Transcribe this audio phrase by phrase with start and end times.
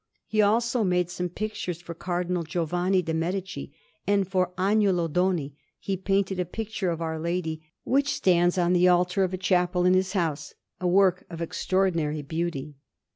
[0.25, 3.71] He also made some pictures for Cardinal Giovanni de' Medici;
[4.07, 8.87] and for Agnolo Doni he painted a picture of Our Lady, which stands on the
[8.87, 12.77] altar of a chapel in his house a work of extraordinary beauty.